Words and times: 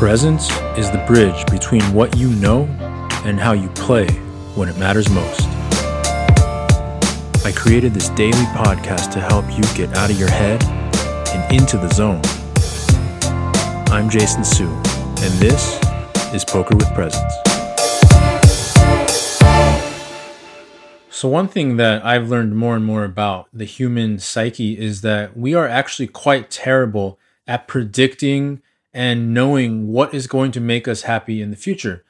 Presence 0.00 0.50
is 0.78 0.90
the 0.90 1.04
bridge 1.06 1.44
between 1.50 1.82
what 1.92 2.16
you 2.16 2.30
know 2.30 2.64
and 3.26 3.38
how 3.38 3.52
you 3.52 3.68
play 3.68 4.08
when 4.54 4.66
it 4.66 4.78
matters 4.78 5.10
most. 5.10 5.42
I 7.44 7.52
created 7.54 7.92
this 7.92 8.08
daily 8.08 8.46
podcast 8.56 9.12
to 9.12 9.20
help 9.20 9.44
you 9.50 9.62
get 9.74 9.94
out 9.98 10.10
of 10.10 10.18
your 10.18 10.30
head 10.30 10.64
and 11.34 11.54
into 11.54 11.76
the 11.76 11.90
zone. 11.90 12.22
I'm 13.92 14.08
Jason 14.08 14.42
Su, 14.42 14.68
and 14.68 15.34
this 15.34 15.78
is 16.32 16.46
Poker 16.46 16.76
with 16.76 16.88
Presence. 16.94 17.34
So, 21.10 21.28
one 21.28 21.46
thing 21.46 21.76
that 21.76 22.06
I've 22.06 22.30
learned 22.30 22.56
more 22.56 22.74
and 22.74 22.86
more 22.86 23.04
about 23.04 23.48
the 23.52 23.66
human 23.66 24.18
psyche 24.18 24.78
is 24.78 25.02
that 25.02 25.36
we 25.36 25.52
are 25.52 25.68
actually 25.68 26.06
quite 26.06 26.48
terrible 26.50 27.18
at 27.46 27.68
predicting 27.68 28.62
and 28.92 29.32
knowing 29.32 29.88
what 29.88 30.14
is 30.14 30.26
going 30.26 30.52
to 30.52 30.60
make 30.60 30.88
us 30.88 31.02
happy 31.02 31.40
in 31.40 31.50
the 31.50 31.56
future. 31.56 32.04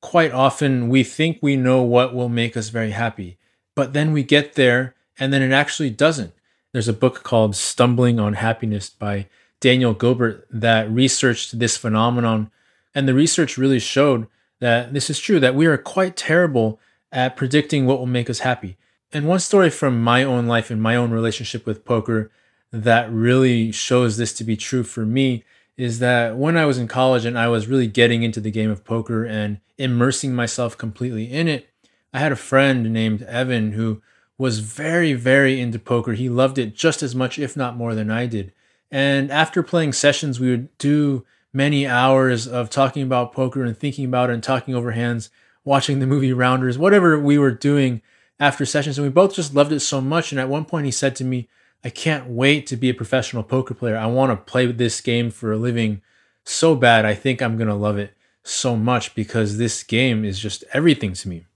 Quite 0.00 0.32
often, 0.32 0.88
we 0.88 1.02
think 1.02 1.38
we 1.40 1.56
know 1.56 1.82
what 1.82 2.14
will 2.14 2.28
make 2.28 2.56
us 2.56 2.68
very 2.68 2.90
happy, 2.90 3.38
but 3.74 3.92
then 3.92 4.12
we 4.12 4.22
get 4.22 4.54
there 4.54 4.94
and 5.18 5.32
then 5.32 5.42
it 5.42 5.52
actually 5.52 5.90
doesn't. 5.90 6.32
There's 6.72 6.88
a 6.88 6.92
book 6.92 7.22
called 7.22 7.56
Stumbling 7.56 8.20
on 8.20 8.34
Happiness 8.34 8.90
by 8.90 9.28
Daniel 9.60 9.94
Gilbert 9.94 10.46
that 10.50 10.90
researched 10.90 11.58
this 11.58 11.76
phenomenon. 11.76 12.50
And 12.94 13.08
the 13.08 13.14
research 13.14 13.56
really 13.56 13.78
showed 13.78 14.26
that 14.60 14.92
this 14.92 15.08
is 15.08 15.18
true, 15.18 15.40
that 15.40 15.54
we 15.54 15.66
are 15.66 15.78
quite 15.78 16.16
terrible 16.16 16.78
at 17.10 17.36
predicting 17.36 17.86
what 17.86 17.98
will 17.98 18.06
make 18.06 18.28
us 18.28 18.40
happy. 18.40 18.76
And 19.12 19.26
one 19.26 19.40
story 19.40 19.70
from 19.70 20.02
my 20.02 20.22
own 20.22 20.46
life 20.46 20.70
and 20.70 20.82
my 20.82 20.96
own 20.96 21.10
relationship 21.10 21.64
with 21.64 21.84
poker 21.84 22.30
that 22.72 23.10
really 23.10 23.72
shows 23.72 24.16
this 24.16 24.34
to 24.34 24.44
be 24.44 24.56
true 24.56 24.82
for 24.82 25.06
me 25.06 25.44
is 25.76 25.98
that 25.98 26.36
when 26.36 26.56
I 26.56 26.64
was 26.64 26.78
in 26.78 26.88
college 26.88 27.24
and 27.24 27.38
I 27.38 27.48
was 27.48 27.66
really 27.66 27.86
getting 27.86 28.22
into 28.22 28.40
the 28.40 28.50
game 28.50 28.70
of 28.70 28.84
poker 28.84 29.24
and 29.24 29.60
immersing 29.78 30.34
myself 30.34 30.76
completely 30.78 31.30
in 31.30 31.48
it, 31.48 31.68
I 32.12 32.18
had 32.18 32.32
a 32.32 32.36
friend 32.36 32.92
named 32.92 33.22
Evan 33.22 33.72
who 33.72 34.00
was 34.38 34.60
very, 34.60 35.12
very 35.12 35.60
into 35.60 35.78
poker. 35.78 36.12
He 36.12 36.28
loved 36.28 36.58
it 36.58 36.74
just 36.74 37.02
as 37.02 37.14
much, 37.14 37.38
if 37.38 37.56
not 37.56 37.76
more, 37.76 37.94
than 37.94 38.10
I 38.10 38.26
did. 38.26 38.52
And 38.90 39.30
after 39.30 39.62
playing 39.62 39.92
sessions, 39.92 40.40
we 40.40 40.50
would 40.50 40.76
do 40.78 41.24
many 41.52 41.86
hours 41.86 42.46
of 42.46 42.70
talking 42.70 43.02
about 43.02 43.32
poker 43.32 43.64
and 43.64 43.76
thinking 43.76 44.04
about 44.04 44.30
it 44.30 44.34
and 44.34 44.42
talking 44.42 44.74
over 44.74 44.92
hands, 44.92 45.30
watching 45.64 45.98
the 45.98 46.06
movie 46.06 46.32
Rounders, 46.32 46.78
whatever 46.78 47.18
we 47.18 47.38
were 47.38 47.50
doing 47.50 48.02
after 48.38 48.64
sessions. 48.64 48.98
And 48.98 49.06
we 49.06 49.12
both 49.12 49.34
just 49.34 49.54
loved 49.54 49.72
it 49.72 49.80
so 49.80 50.00
much. 50.00 50.32
And 50.32 50.40
at 50.40 50.48
one 50.48 50.64
point, 50.64 50.84
he 50.86 50.92
said 50.92 51.16
to 51.16 51.24
me, 51.24 51.48
I 51.86 51.90
can't 51.90 52.26
wait 52.26 52.66
to 52.66 52.76
be 52.76 52.90
a 52.90 52.94
professional 52.94 53.44
poker 53.44 53.72
player. 53.72 53.96
I 53.96 54.06
want 54.06 54.32
to 54.32 54.50
play 54.50 54.66
this 54.66 55.00
game 55.00 55.30
for 55.30 55.52
a 55.52 55.56
living 55.56 56.02
so 56.42 56.74
bad. 56.74 57.04
I 57.04 57.14
think 57.14 57.40
I'm 57.40 57.56
going 57.56 57.68
to 57.68 57.76
love 57.76 57.96
it 57.96 58.16
so 58.42 58.74
much 58.74 59.14
because 59.14 59.56
this 59.56 59.84
game 59.84 60.24
is 60.24 60.40
just 60.40 60.64
everything 60.72 61.12
to 61.12 61.28
me. 61.28 61.46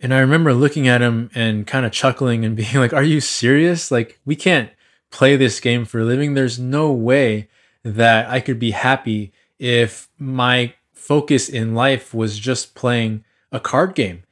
And 0.00 0.14
I 0.14 0.20
remember 0.20 0.54
looking 0.54 0.88
at 0.88 1.02
him 1.02 1.28
and 1.34 1.66
kind 1.66 1.84
of 1.84 1.92
chuckling 1.92 2.42
and 2.42 2.56
being 2.56 2.76
like, 2.76 2.94
Are 2.94 3.02
you 3.02 3.20
serious? 3.20 3.90
Like, 3.90 4.18
we 4.24 4.34
can't 4.34 4.70
play 5.10 5.36
this 5.36 5.60
game 5.60 5.84
for 5.84 6.00
a 6.00 6.04
living. 6.04 6.32
There's 6.32 6.58
no 6.58 6.90
way 6.90 7.50
that 7.82 8.30
I 8.30 8.40
could 8.40 8.58
be 8.58 8.70
happy 8.70 9.30
if 9.58 10.08
my 10.18 10.72
focus 10.94 11.50
in 11.50 11.74
life 11.74 12.14
was 12.14 12.38
just 12.38 12.74
playing 12.74 13.26
a 13.52 13.60
card 13.60 13.94
game. 13.94 14.22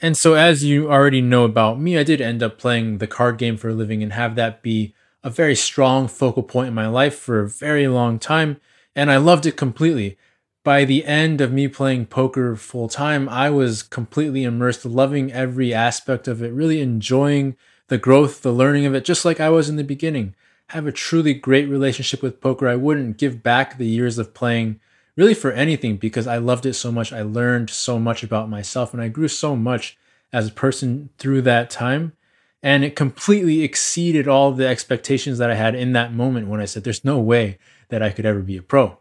And 0.00 0.16
so, 0.16 0.34
as 0.34 0.64
you 0.64 0.90
already 0.90 1.20
know 1.20 1.44
about 1.44 1.80
me, 1.80 1.98
I 1.98 2.04
did 2.04 2.20
end 2.20 2.42
up 2.42 2.58
playing 2.58 2.98
the 2.98 3.06
card 3.06 3.36
game 3.36 3.56
for 3.56 3.68
a 3.68 3.74
living 3.74 4.02
and 4.02 4.12
have 4.12 4.36
that 4.36 4.62
be 4.62 4.94
a 5.24 5.30
very 5.30 5.56
strong 5.56 6.06
focal 6.06 6.44
point 6.44 6.68
in 6.68 6.74
my 6.74 6.86
life 6.86 7.16
for 7.16 7.40
a 7.40 7.48
very 7.48 7.88
long 7.88 8.18
time. 8.18 8.60
And 8.94 9.10
I 9.10 9.16
loved 9.16 9.46
it 9.46 9.56
completely. 9.56 10.16
By 10.62 10.84
the 10.84 11.04
end 11.04 11.40
of 11.40 11.52
me 11.52 11.66
playing 11.66 12.06
poker 12.06 12.54
full 12.54 12.88
time, 12.88 13.28
I 13.28 13.50
was 13.50 13.82
completely 13.82 14.44
immersed, 14.44 14.84
loving 14.84 15.32
every 15.32 15.74
aspect 15.74 16.28
of 16.28 16.42
it, 16.42 16.52
really 16.52 16.80
enjoying 16.80 17.56
the 17.88 17.98
growth, 17.98 18.42
the 18.42 18.52
learning 18.52 18.86
of 18.86 18.94
it, 18.94 19.04
just 19.04 19.24
like 19.24 19.40
I 19.40 19.48
was 19.48 19.68
in 19.68 19.76
the 19.76 19.84
beginning. 19.84 20.34
Have 20.68 20.86
a 20.86 20.92
truly 20.92 21.32
great 21.32 21.68
relationship 21.68 22.22
with 22.22 22.40
poker. 22.40 22.68
I 22.68 22.76
wouldn't 22.76 23.16
give 23.16 23.42
back 23.42 23.78
the 23.78 23.86
years 23.86 24.18
of 24.18 24.34
playing 24.34 24.78
really 25.18 25.34
for 25.34 25.50
anything 25.50 25.96
because 25.96 26.28
I 26.28 26.38
loved 26.38 26.64
it 26.64 26.74
so 26.74 26.92
much. 26.92 27.12
I 27.12 27.22
learned 27.22 27.70
so 27.70 27.98
much 27.98 28.22
about 28.22 28.48
myself 28.48 28.94
and 28.94 29.02
I 29.02 29.08
grew 29.08 29.26
so 29.26 29.56
much 29.56 29.98
as 30.32 30.46
a 30.46 30.52
person 30.52 31.10
through 31.18 31.42
that 31.42 31.70
time. 31.70 32.12
And 32.62 32.84
it 32.84 32.94
completely 32.94 33.62
exceeded 33.62 34.28
all 34.28 34.52
the 34.52 34.66
expectations 34.66 35.38
that 35.38 35.50
I 35.50 35.56
had 35.56 35.74
in 35.74 35.92
that 35.92 36.12
moment 36.12 36.46
when 36.46 36.60
I 36.60 36.66
said, 36.66 36.84
there's 36.84 37.04
no 37.04 37.18
way 37.18 37.58
that 37.88 38.02
I 38.02 38.10
could 38.10 38.26
ever 38.26 38.40
be 38.40 38.56
a 38.56 38.62
pro. 38.62 38.98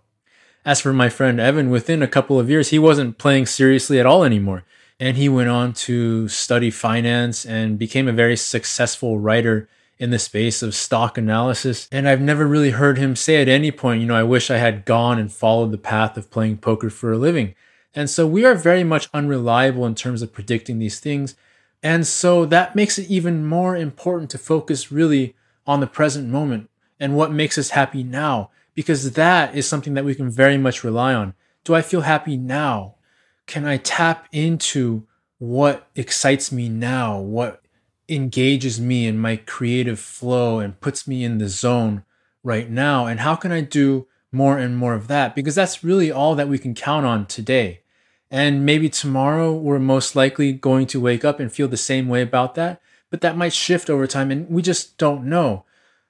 As 0.66 0.82
for 0.82 0.92
my 0.92 1.08
friend 1.08 1.40
Evan, 1.40 1.70
within 1.70 2.02
a 2.02 2.08
couple 2.08 2.40
of 2.40 2.50
years, 2.50 2.70
he 2.70 2.80
wasn't 2.80 3.20
playing 3.20 3.46
seriously 3.46 4.00
at 4.00 4.06
all 4.08 4.24
anymore. 4.24 4.64
And 5.00 5.18
he 5.18 5.30
went 5.30 5.50
on 5.50 5.74
to 5.74 6.28
study 6.28 6.72
finance 6.72 7.46
and 7.46 7.78
became 7.78 8.08
a 8.08 8.12
very 8.14 8.36
successful 8.36 9.20
writer 9.20 9.70
in 10.00 10.12
the 10.12 10.20
space 10.20 10.62
of 10.62 10.76
stock 10.76 11.18
analysis. 11.18 11.88
And 11.92 12.08
I've 12.08 12.22
never 12.22 12.46
really 12.48 12.72
heard 12.72 12.98
him 12.98 13.16
say 13.16 13.42
at 13.42 13.48
any 13.48 13.72
point, 13.72 14.02
you 14.02 14.08
know, 14.08 14.16
I 14.16 14.24
wish 14.24 14.52
I 14.52 14.58
had 14.58 14.86
gone 14.86 15.18
and 15.18 15.32
followed 15.32 15.72
the 15.72 15.78
path 15.78 16.18
of 16.18 16.30
playing 16.30 16.58
poker 16.58 16.90
for 16.90 17.12
a 17.12 17.18
living. 17.18 17.56
And 17.96 18.10
so 18.10 18.28
we 18.28 18.46
are 18.46 18.54
very 18.54 18.84
much 18.84 19.10
unreliable 19.14 19.86
in 19.86 19.96
terms 19.96 20.22
of 20.22 20.34
predicting 20.34 20.78
these 20.78 21.00
things. 21.00 21.36
And 21.82 22.06
so 22.06 22.46
that 22.46 22.76
makes 22.76 23.00
it 23.00 23.10
even 23.10 23.46
more 23.46 23.76
important 23.76 24.30
to 24.32 24.38
focus 24.38 24.92
really 24.92 25.36
on 25.66 25.80
the 25.80 25.88
present 25.88 26.30
moment 26.30 26.70
and 27.00 27.16
what 27.16 27.32
makes 27.32 27.58
us 27.58 27.72
happy 27.72 28.04
now, 28.04 28.52
because 28.76 29.12
that 29.14 29.56
is 29.56 29.68
something 29.68 29.94
that 29.96 30.06
we 30.06 30.16
can 30.16 30.30
very 30.30 30.58
much 30.58 30.84
rely 30.84 31.14
on. 31.14 31.34
Do 31.64 31.76
I 31.76 31.82
feel 31.82 32.02
happy 32.02 32.38
now? 32.38 32.96
Can 33.46 33.66
I 33.66 33.78
tap 33.78 34.28
into 34.32 35.08
what 35.40 35.88
excites 35.96 36.52
me 36.52 36.70
now? 36.70 37.20
What 37.20 37.62
engages 38.10 38.80
me 38.80 39.08
in 39.08 39.20
my 39.20 39.36
creative 39.36 40.00
flow 40.00 40.60
and 40.60 40.80
puts 40.80 41.08
me 41.08 41.24
in 41.24 41.38
the 41.38 41.50
zone 41.50 42.04
right 42.44 42.70
now? 42.70 43.06
And 43.06 43.20
how 43.20 43.36
can 43.36 43.52
I 43.52 43.62
do 43.62 44.08
more 44.32 44.58
and 44.58 44.78
more 44.78 44.94
of 44.94 45.08
that? 45.08 45.36
Because 45.36 45.56
that's 45.56 45.84
really 45.84 46.12
all 46.12 46.36
that 46.36 46.50
we 46.50 46.60
can 46.60 46.74
count 46.74 47.06
on 47.06 47.26
today. 47.26 47.82
And 48.30 48.66
maybe 48.66 48.90
tomorrow 48.90 49.54
we're 49.54 49.80
most 49.80 50.16
likely 50.16 50.52
going 50.52 50.88
to 50.88 51.00
wake 51.00 51.24
up 51.24 51.40
and 51.40 51.52
feel 51.52 51.68
the 51.68 51.78
same 51.78 52.08
way 52.08 52.22
about 52.22 52.56
that, 52.56 52.82
but 53.10 53.22
that 53.22 53.38
might 53.38 53.54
shift 53.54 53.90
over 53.90 54.06
time 54.06 54.32
and 54.32 54.50
we 54.50 54.62
just 54.62 54.98
don't 54.98 55.26
know. 55.26 55.64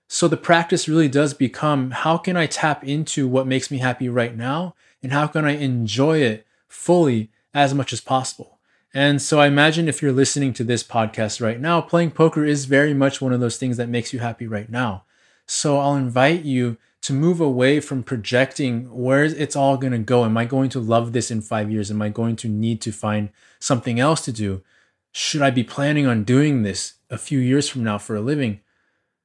So 0.07 0.27
the 0.27 0.37
practice 0.37 0.87
really 0.87 1.09
does 1.09 1.33
become 1.33 1.91
how 1.91 2.17
can 2.17 2.37
I 2.37 2.47
tap 2.47 2.83
into 2.83 3.27
what 3.27 3.45
makes 3.45 3.69
me 3.69 3.77
happy 3.77 4.09
right 4.09 4.35
now 4.35 4.73
and 5.03 5.11
how 5.11 5.27
can 5.27 5.45
I 5.45 5.51
enjoy 5.51 6.19
it 6.19 6.47
fully 6.67 7.29
as 7.53 7.73
much 7.73 7.93
as 7.93 8.01
possible? 8.01 8.56
And 8.93 9.21
so 9.21 9.39
I 9.39 9.47
imagine 9.47 9.87
if 9.87 10.01
you're 10.01 10.11
listening 10.11 10.53
to 10.53 10.63
this 10.63 10.83
podcast 10.83 11.41
right 11.41 11.59
now, 11.59 11.81
playing 11.81 12.11
poker 12.11 12.45
is 12.45 12.65
very 12.65 12.93
much 12.93 13.21
one 13.21 13.33
of 13.33 13.39
those 13.39 13.57
things 13.57 13.77
that 13.77 13.89
makes 13.89 14.13
you 14.13 14.19
happy 14.19 14.47
right 14.47 14.69
now. 14.69 15.03
So 15.45 15.77
I'll 15.79 15.95
invite 15.95 16.43
you 16.43 16.77
to 17.01 17.13
move 17.13 17.39
away 17.39 17.79
from 17.79 18.03
projecting 18.03 18.93
where 18.93 19.23
it's 19.23 19.55
all 19.55 19.77
going 19.77 19.93
to 19.93 19.99
go. 19.99 20.25
Am 20.25 20.37
I 20.37 20.45
going 20.45 20.69
to 20.71 20.79
love 20.79 21.13
this 21.13 21.29
in 21.31 21.41
five 21.41 21.71
years? 21.71 21.91
Am 21.91 22.01
I 22.01 22.09
going 22.09 22.35
to 22.37 22.49
need 22.49 22.81
to 22.81 22.91
find 22.91 23.29
something 23.59 23.99
else 23.99 24.21
to 24.21 24.31
do? 24.31 24.63
Should 25.11 25.41
I 25.41 25.51
be 25.51 25.63
planning 25.63 26.05
on 26.05 26.23
doing 26.23 26.63
this 26.63 26.95
a 27.09 27.17
few 27.17 27.39
years 27.39 27.69
from 27.69 27.83
now 27.83 27.97
for 27.97 28.15
a 28.15 28.21
living? 28.21 28.61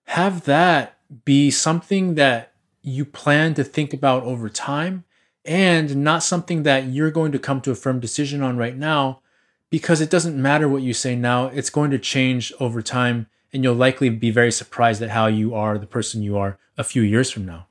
Have 0.07 0.45
that 0.45 0.99
be 1.25 1.51
something 1.51 2.15
that 2.17 2.53
you 2.83 3.05
plan 3.05 3.55
to 3.55 3.65
think 3.65 3.93
about 3.93 4.23
over 4.25 4.49
time 4.49 5.05
and 5.45 5.97
not 5.97 6.23
something 6.23 6.63
that 6.63 6.87
you're 6.87 7.11
going 7.11 7.33
to 7.33 7.39
come 7.39 7.61
to 7.63 7.71
a 7.71 7.77
firm 7.77 8.01
decision 8.01 8.43
on 8.43 8.57
right 8.57 8.77
now 8.77 9.22
because 9.73 10.03
it 10.03 10.11
doesn't 10.11 10.41
matter 10.41 10.69
what 10.69 10.83
you 10.83 10.93
say 10.93 11.17
now, 11.17 11.47
it's 11.47 11.71
going 11.71 11.91
to 11.91 11.99
change 11.99 12.53
over 12.61 12.83
time, 12.83 13.27
and 13.55 13.65
you'll 13.65 13.75
likely 13.75 14.11
be 14.11 14.31
very 14.31 14.53
surprised 14.53 15.01
at 15.01 15.09
how 15.09 15.29
you 15.29 15.55
are 15.55 15.79
the 15.79 15.87
person 15.87 16.23
you 16.23 16.37
are 16.37 16.59
a 16.77 16.85
few 16.85 17.01
years 17.01 17.31
from 17.31 17.47
now. 17.47 17.69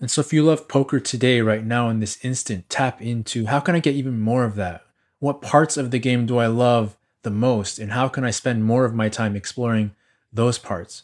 And 0.00 0.10
so, 0.10 0.22
if 0.22 0.32
you 0.32 0.42
love 0.42 0.66
poker 0.66 0.98
today, 0.98 1.42
right 1.42 1.62
now, 1.62 1.90
in 1.90 2.00
this 2.00 2.24
instant, 2.24 2.70
tap 2.70 3.02
into 3.02 3.44
how 3.44 3.60
can 3.60 3.74
I 3.74 3.80
get 3.80 3.96
even 3.96 4.18
more 4.18 4.44
of 4.44 4.54
that? 4.54 4.86
What 5.18 5.42
parts 5.42 5.76
of 5.76 5.90
the 5.90 5.98
game 5.98 6.24
do 6.24 6.38
I 6.38 6.46
love 6.46 6.96
the 7.20 7.30
most? 7.30 7.78
And 7.78 7.92
how 7.92 8.08
can 8.08 8.24
I 8.24 8.30
spend 8.30 8.64
more 8.64 8.86
of 8.86 8.94
my 8.94 9.10
time 9.10 9.36
exploring 9.36 9.94
those 10.32 10.56
parts? 10.56 11.02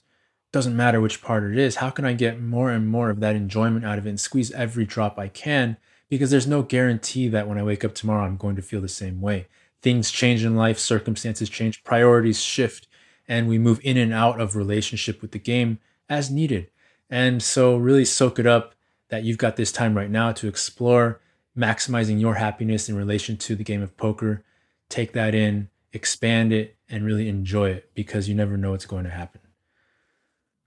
Doesn't 0.50 0.74
matter 0.74 0.98
which 0.98 1.20
part 1.20 1.44
it 1.44 1.58
is. 1.58 1.76
How 1.76 1.90
can 1.90 2.06
I 2.06 2.14
get 2.14 2.40
more 2.40 2.70
and 2.70 2.88
more 2.88 3.10
of 3.10 3.20
that 3.20 3.36
enjoyment 3.36 3.84
out 3.84 3.98
of 3.98 4.06
it 4.06 4.10
and 4.10 4.20
squeeze 4.20 4.50
every 4.52 4.86
drop 4.86 5.18
I 5.18 5.28
can? 5.28 5.76
Because 6.08 6.30
there's 6.30 6.46
no 6.46 6.62
guarantee 6.62 7.28
that 7.28 7.46
when 7.46 7.58
I 7.58 7.62
wake 7.64 7.84
up 7.84 7.94
tomorrow, 7.94 8.24
I'm 8.24 8.38
going 8.38 8.56
to 8.56 8.62
feel 8.62 8.80
the 8.80 8.88
same 8.88 9.20
way 9.20 9.48
things 9.86 10.10
change 10.10 10.44
in 10.44 10.56
life, 10.56 10.80
circumstances 10.80 11.48
change, 11.48 11.84
priorities 11.84 12.42
shift, 12.42 12.88
and 13.28 13.46
we 13.46 13.56
move 13.56 13.78
in 13.84 13.96
and 13.96 14.12
out 14.12 14.40
of 14.40 14.56
relationship 14.56 15.22
with 15.22 15.30
the 15.30 15.38
game 15.38 15.78
as 16.08 16.28
needed. 16.28 16.68
And 17.08 17.40
so, 17.40 17.76
really 17.76 18.04
soak 18.04 18.40
it 18.40 18.48
up 18.48 18.74
that 19.10 19.22
you've 19.22 19.38
got 19.38 19.54
this 19.54 19.70
time 19.70 19.96
right 19.96 20.10
now 20.10 20.32
to 20.32 20.48
explore 20.48 21.20
maximizing 21.56 22.20
your 22.20 22.34
happiness 22.34 22.88
in 22.88 22.96
relation 22.96 23.36
to 23.36 23.54
the 23.54 23.62
game 23.62 23.80
of 23.80 23.96
poker. 23.96 24.42
Take 24.88 25.12
that 25.12 25.36
in, 25.36 25.68
expand 25.92 26.52
it, 26.52 26.76
and 26.90 27.04
really 27.04 27.28
enjoy 27.28 27.70
it 27.70 27.88
because 27.94 28.28
you 28.28 28.34
never 28.34 28.56
know 28.56 28.72
what's 28.72 28.86
going 28.86 29.04
to 29.04 29.10
happen. 29.10 29.40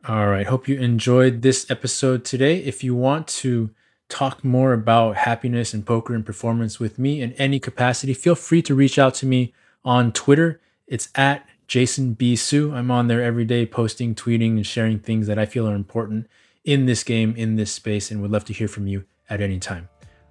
All 0.07 0.29
right. 0.29 0.47
Hope 0.47 0.69
you 0.69 0.79
enjoyed 0.79 1.41
this 1.41 1.69
episode 1.69 2.23
today. 2.23 2.59
If 2.59 2.85
you 2.85 2.95
want 2.95 3.27
to 3.27 3.71
talk 4.09 4.43
more 4.43 4.73
about 4.73 5.15
happiness 5.15 5.73
and 5.73 5.85
poker 5.85 6.13
and 6.13 6.25
performance 6.25 6.79
with 6.79 6.99
me 6.99 7.21
in 7.21 7.33
any 7.33 7.59
capacity, 7.59 8.13
feel 8.13 8.35
free 8.35 8.61
to 8.63 8.75
reach 8.75 8.99
out 8.99 9.13
to 9.15 9.25
me 9.25 9.53
on 9.85 10.11
Twitter. 10.11 10.59
It's 10.87 11.09
at 11.15 11.47
Jason 11.67 12.13
B. 12.13 12.35
Su. 12.35 12.73
I'm 12.73 12.91
on 12.91 13.07
there 13.07 13.23
every 13.23 13.45
day 13.45 13.65
posting, 13.65 14.15
tweeting, 14.15 14.51
and 14.57 14.65
sharing 14.65 14.99
things 14.99 15.27
that 15.27 15.37
I 15.37 15.45
feel 15.45 15.67
are 15.67 15.75
important 15.75 16.27
in 16.65 16.87
this 16.87 17.03
game, 17.03 17.35
in 17.35 17.55
this 17.55 17.71
space, 17.71 18.11
and 18.11 18.21
would 18.21 18.31
love 18.31 18.45
to 18.45 18.53
hear 18.53 18.67
from 18.67 18.87
you 18.87 19.05
at 19.29 19.39
any 19.39 19.59
time. 19.59 19.87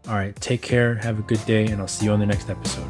All 0.09 0.15
right, 0.15 0.35
take 0.37 0.63
care, 0.63 0.97
have 0.97 1.19
a 1.19 1.23
good 1.23 1.45
day, 1.47 1.67
and 1.67 1.81
I'll 1.81 1.89
see 1.89 2.07
you 2.07 2.13
on 2.13 2.21
the 2.21 2.27
next 2.27 2.51
episode. 2.51 2.89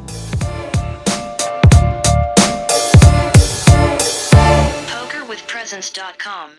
PokerWithPresence.com 4.87 6.51